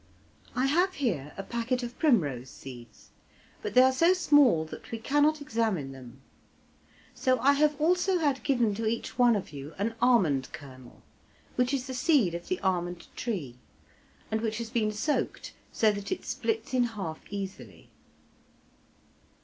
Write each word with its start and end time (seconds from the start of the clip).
I 0.55 0.65
have 0.65 0.95
here 0.95 1.31
a 1.37 1.43
packet 1.43 1.83
of 1.83 1.95
primrose 1.99 2.49
seeds, 2.49 3.11
but 3.61 3.75
they 3.75 3.83
are 3.83 3.91
so 3.93 4.13
small 4.15 4.65
that 4.65 4.89
we 4.89 4.97
cannot 4.97 5.41
examine 5.41 5.91
them; 5.91 6.21
so 7.13 7.37
I 7.39 7.51
have 7.53 7.79
also 7.79 8.17
had 8.17 8.41
given 8.41 8.73
to 8.73 8.87
each 8.87 9.19
one 9.19 9.35
of 9.35 9.51
you 9.53 9.75
an 9.77 9.93
almond 10.01 10.51
kernel, 10.53 11.03
which 11.55 11.71
is 11.71 11.85
the 11.85 11.93
seed 11.93 12.33
of 12.33 12.47
the 12.47 12.59
almond 12.61 13.15
tree, 13.15 13.59
and 14.31 14.41
which 14.41 14.57
has 14.57 14.71
been 14.71 14.91
soaked, 14.91 15.53
so 15.71 15.91
that 15.91 16.11
it 16.11 16.25
splits 16.25 16.73
in 16.73 16.85
half 16.85 17.19
easily. 17.29 17.91